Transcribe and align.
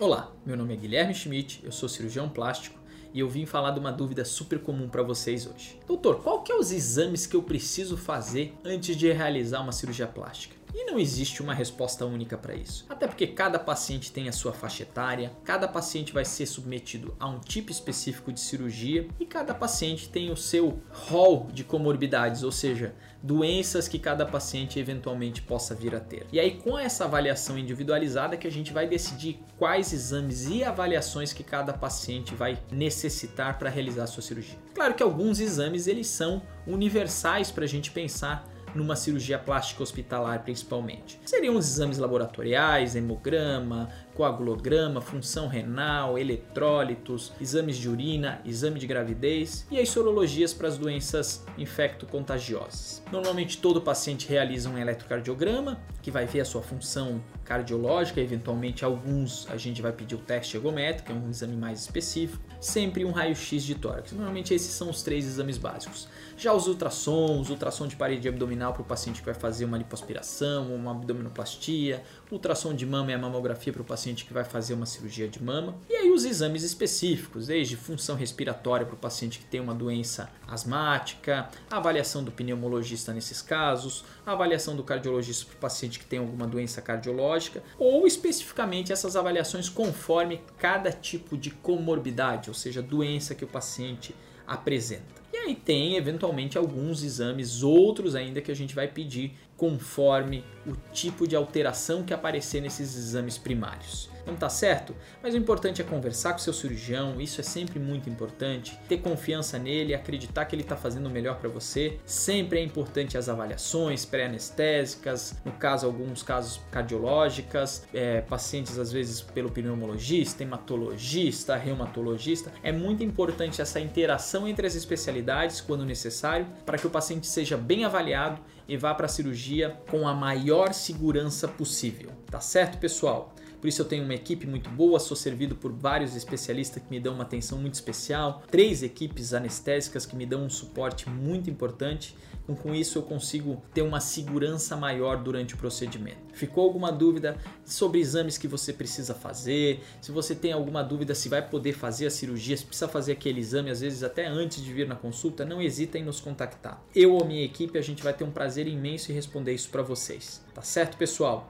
Olá, 0.00 0.32
meu 0.46 0.56
nome 0.56 0.72
é 0.72 0.76
Guilherme 0.78 1.14
Schmidt, 1.14 1.60
eu 1.62 1.70
sou 1.70 1.86
cirurgião 1.86 2.26
plástico 2.26 2.80
e 3.12 3.20
eu 3.20 3.28
vim 3.28 3.44
falar 3.44 3.72
de 3.72 3.78
uma 3.78 3.92
dúvida 3.92 4.24
super 4.24 4.58
comum 4.58 4.88
para 4.88 5.02
vocês 5.02 5.46
hoje. 5.46 5.78
Doutor, 5.86 6.22
qual 6.22 6.42
que 6.42 6.50
é 6.50 6.56
os 6.56 6.72
exames 6.72 7.26
que 7.26 7.36
eu 7.36 7.42
preciso 7.42 7.98
fazer 7.98 8.54
antes 8.64 8.96
de 8.96 9.12
realizar 9.12 9.60
uma 9.60 9.72
cirurgia 9.72 10.06
plástica? 10.06 10.56
E 10.74 10.84
não 10.84 10.98
existe 10.98 11.42
uma 11.42 11.54
resposta 11.54 12.04
única 12.06 12.36
para 12.36 12.54
isso. 12.54 12.86
Até 12.88 13.06
porque 13.06 13.26
cada 13.26 13.58
paciente 13.58 14.12
tem 14.12 14.28
a 14.28 14.32
sua 14.32 14.52
faixa 14.52 14.82
etária, 14.82 15.32
cada 15.44 15.66
paciente 15.66 16.12
vai 16.12 16.24
ser 16.24 16.46
submetido 16.46 17.14
a 17.18 17.28
um 17.28 17.38
tipo 17.38 17.70
específico 17.70 18.32
de 18.32 18.40
cirurgia 18.40 19.08
e 19.18 19.26
cada 19.26 19.54
paciente 19.54 20.08
tem 20.08 20.30
o 20.30 20.36
seu 20.36 20.80
rol 20.90 21.48
de 21.52 21.64
comorbidades, 21.64 22.42
ou 22.42 22.52
seja, 22.52 22.94
doenças 23.22 23.86
que 23.86 23.98
cada 23.98 24.24
paciente 24.24 24.78
eventualmente 24.78 25.42
possa 25.42 25.74
vir 25.74 25.94
a 25.94 26.00
ter. 26.00 26.26
E 26.32 26.40
aí, 26.40 26.56
com 26.58 26.78
essa 26.78 27.04
avaliação 27.04 27.58
individualizada, 27.58 28.36
que 28.36 28.46
a 28.46 28.50
gente 28.50 28.72
vai 28.72 28.86
decidir 28.86 29.40
quais 29.58 29.92
exames 29.92 30.46
e 30.48 30.64
avaliações 30.64 31.32
que 31.32 31.44
cada 31.44 31.72
paciente 31.72 32.34
vai 32.34 32.58
necessitar 32.70 33.58
para 33.58 33.68
realizar 33.68 34.04
a 34.04 34.06
sua 34.06 34.22
cirurgia. 34.22 34.58
Claro 34.74 34.94
que 34.94 35.02
alguns 35.02 35.40
exames 35.40 35.86
eles 35.86 36.06
são 36.06 36.42
universais 36.66 37.50
para 37.50 37.64
a 37.64 37.68
gente 37.68 37.90
pensar 37.90 38.48
numa 38.74 38.96
cirurgia 38.96 39.38
plástica 39.38 39.82
hospitalar 39.82 40.42
principalmente. 40.42 41.20
Seriam 41.24 41.56
os 41.56 41.66
exames 41.66 41.98
laboratoriais, 41.98 42.94
hemograma, 42.94 43.88
coagulograma, 44.20 45.00
função 45.00 45.48
renal, 45.48 46.18
eletrólitos, 46.18 47.32
exames 47.40 47.78
de 47.78 47.88
urina, 47.88 48.38
exame 48.44 48.78
de 48.78 48.86
gravidez 48.86 49.66
e 49.70 49.80
as 49.80 49.88
sorologias 49.88 50.52
para 50.52 50.68
as 50.68 50.76
doenças 50.76 51.42
infecto-contagiosas. 51.56 53.02
Normalmente 53.10 53.56
todo 53.56 53.80
paciente 53.80 54.28
realiza 54.28 54.68
um 54.68 54.76
eletrocardiograma, 54.76 55.80
que 56.02 56.10
vai 56.10 56.26
ver 56.26 56.40
a 56.40 56.44
sua 56.44 56.60
função 56.60 57.22
cardiológica, 57.44 58.20
eventualmente 58.20 58.84
alguns 58.84 59.48
a 59.50 59.56
gente 59.56 59.80
vai 59.80 59.92
pedir 59.92 60.16
o 60.16 60.18
teste 60.18 60.56
ergométrico, 60.56 61.10
é 61.10 61.14
um 61.14 61.30
exame 61.30 61.56
mais 61.56 61.80
específico, 61.80 62.42
sempre 62.60 63.04
um 63.04 63.10
raio-x 63.10 63.62
de 63.64 63.74
tórax. 63.74 64.12
Normalmente 64.12 64.52
esses 64.52 64.70
são 64.70 64.90
os 64.90 65.02
três 65.02 65.24
exames 65.24 65.56
básicos. 65.56 66.06
Já 66.36 66.52
os 66.52 66.66
ultrassons, 66.66 67.50
ultrassom 67.50 67.86
de 67.86 67.96
parede 67.96 68.28
abdominal 68.28 68.72
para 68.72 68.82
o 68.82 68.84
paciente 68.84 69.20
que 69.20 69.26
vai 69.26 69.34
fazer 69.34 69.64
uma 69.64 69.76
lipoaspiração, 69.76 70.74
uma 70.74 70.90
abdominoplastia, 70.92 72.02
ultrassom 72.30 72.74
de 72.74 72.86
mama 72.86 73.10
e 73.10 73.14
a 73.14 73.18
mamografia 73.18 73.72
para 73.72 73.82
o 73.82 73.84
paciente 73.84 74.09
que 74.24 74.32
vai 74.32 74.44
fazer 74.44 74.74
uma 74.74 74.86
cirurgia 74.86 75.28
de 75.28 75.42
mama. 75.42 75.76
E 75.88 75.94
aí 75.94 76.10
os 76.10 76.24
exames 76.24 76.62
específicos, 76.62 77.46
desde 77.46 77.76
função 77.76 78.16
respiratória 78.16 78.84
para 78.84 78.94
o 78.94 78.98
paciente 78.98 79.38
que 79.38 79.44
tem 79.44 79.60
uma 79.60 79.74
doença 79.74 80.30
asmática, 80.46 81.48
avaliação 81.70 82.22
do 82.24 82.32
pneumologista 82.32 83.12
nesses 83.12 83.40
casos, 83.40 84.04
avaliação 84.26 84.76
do 84.76 84.82
cardiologista 84.82 85.46
para 85.46 85.56
o 85.56 85.60
paciente 85.60 85.98
que 85.98 86.06
tem 86.06 86.18
alguma 86.18 86.46
doença 86.46 86.82
cardiológica, 86.82 87.62
ou 87.78 88.06
especificamente 88.06 88.92
essas 88.92 89.16
avaliações 89.16 89.68
conforme 89.68 90.42
cada 90.58 90.92
tipo 90.92 91.36
de 91.36 91.50
comorbidade, 91.50 92.50
ou 92.50 92.54
seja, 92.54 92.82
doença 92.82 93.34
que 93.34 93.44
o 93.44 93.48
paciente 93.48 94.14
apresenta. 94.46 95.19
Aí 95.46 95.54
tem 95.54 95.96
eventualmente 95.96 96.58
alguns 96.58 97.02
exames, 97.02 97.62
outros 97.62 98.14
ainda 98.14 98.42
que 98.42 98.50
a 98.50 98.54
gente 98.54 98.74
vai 98.74 98.86
pedir 98.86 99.32
conforme 99.56 100.44
o 100.66 100.72
tipo 100.92 101.26
de 101.26 101.34
alteração 101.34 102.02
que 102.02 102.12
aparecer 102.12 102.60
nesses 102.60 102.94
exames 102.96 103.38
primários. 103.38 104.09
Não 104.30 104.36
tá 104.36 104.48
certo? 104.48 104.94
Mas 105.20 105.34
o 105.34 105.36
importante 105.36 105.82
é 105.82 105.84
conversar 105.84 106.32
com 106.32 106.38
seu 106.38 106.52
cirurgião, 106.52 107.20
isso 107.20 107.40
é 107.40 107.44
sempre 107.44 107.80
muito 107.80 108.08
importante. 108.08 108.78
Ter 108.88 108.98
confiança 108.98 109.58
nele, 109.58 109.92
acreditar 109.92 110.44
que 110.44 110.54
ele 110.54 110.62
está 110.62 110.76
fazendo 110.76 111.06
o 111.06 111.10
melhor 111.10 111.36
para 111.36 111.48
você. 111.48 111.98
Sempre 112.06 112.60
é 112.60 112.62
importante 112.62 113.18
as 113.18 113.28
avaliações 113.28 114.04
pré-anestésicas, 114.04 115.34
no 115.44 115.52
caso 115.52 115.84
alguns 115.84 116.22
casos 116.22 116.60
cardiológicas, 116.70 117.86
é, 117.92 118.20
pacientes 118.20 118.78
às 118.78 118.92
vezes 118.92 119.20
pelo 119.20 119.50
pneumologista, 119.50 120.44
hematologista, 120.44 121.56
reumatologista. 121.56 122.52
É 122.62 122.70
muito 122.70 123.02
importante 123.02 123.60
essa 123.60 123.80
interação 123.80 124.46
entre 124.46 124.66
as 124.66 124.76
especialidades 124.76 125.60
quando 125.60 125.84
necessário, 125.84 126.46
para 126.64 126.78
que 126.78 126.86
o 126.86 126.90
paciente 126.90 127.26
seja 127.26 127.56
bem 127.56 127.84
avaliado 127.84 128.40
e 128.68 128.76
vá 128.76 128.94
para 128.94 129.06
a 129.06 129.08
cirurgia 129.08 129.76
com 129.90 130.06
a 130.06 130.14
maior 130.14 130.72
segurança 130.72 131.48
possível. 131.48 132.10
Tá 132.30 132.38
certo, 132.40 132.78
pessoal? 132.78 133.34
Por 133.60 133.68
isso 133.68 133.82
eu 133.82 133.86
tenho 133.86 134.04
uma 134.04 134.14
equipe 134.14 134.46
muito 134.46 134.70
boa, 134.70 134.98
sou 134.98 135.16
servido 135.16 135.54
por 135.54 135.70
vários 135.70 136.16
especialistas 136.16 136.82
que 136.82 136.90
me 136.90 136.98
dão 136.98 137.14
uma 137.14 137.24
atenção 137.24 137.58
muito 137.58 137.74
especial, 137.74 138.42
três 138.50 138.82
equipes 138.82 139.34
anestésicas 139.34 140.06
que 140.06 140.16
me 140.16 140.24
dão 140.24 140.44
um 140.44 140.50
suporte 140.50 141.08
muito 141.08 141.50
importante. 141.50 142.16
Com, 142.46 142.56
com 142.56 142.74
isso 142.74 142.98
eu 142.98 143.02
consigo 143.02 143.62
ter 143.74 143.82
uma 143.82 144.00
segurança 144.00 144.76
maior 144.76 145.22
durante 145.22 145.54
o 145.54 145.58
procedimento. 145.58 146.18
Ficou 146.32 146.64
alguma 146.64 146.90
dúvida 146.90 147.36
sobre 147.64 148.00
exames 148.00 148.38
que 148.38 148.48
você 148.48 148.72
precisa 148.72 149.14
fazer? 149.14 149.80
Se 150.00 150.10
você 150.10 150.34
tem 150.34 150.52
alguma 150.52 150.82
dúvida 150.82 151.14
se 151.14 151.28
vai 151.28 151.46
poder 151.46 151.74
fazer 151.74 152.06
a 152.06 152.10
cirurgia, 152.10 152.56
se 152.56 152.64
precisa 152.64 152.88
fazer 152.88 153.12
aquele 153.12 153.40
exame, 153.40 153.70
às 153.70 153.80
vezes 153.80 154.02
até 154.02 154.26
antes 154.26 154.62
de 154.64 154.72
vir 154.72 154.88
na 154.88 154.96
consulta, 154.96 155.44
não 155.44 155.60
hesita 155.60 155.98
em 155.98 156.02
nos 156.02 156.20
contactar. 156.20 156.82
Eu 156.94 157.12
ou 157.12 157.24
minha 157.24 157.44
equipe, 157.44 157.78
a 157.78 157.82
gente 157.82 158.02
vai 158.02 158.14
ter 158.14 158.24
um 158.24 158.30
prazer 158.30 158.66
imenso 158.66 159.12
em 159.12 159.14
responder 159.14 159.52
isso 159.52 159.68
para 159.68 159.82
vocês. 159.82 160.42
Tá 160.54 160.62
certo, 160.62 160.96
pessoal? 160.96 161.48